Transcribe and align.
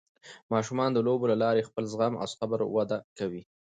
ماشومان 0.53 0.89
د 0.93 0.97
لوبو 1.07 1.29
له 1.31 1.37
لارې 1.43 1.67
خپل 1.69 1.83
زغم 1.93 2.13
او 2.21 2.27
صبر 2.35 2.59
وده 2.75 2.97
کوي. 3.17 3.43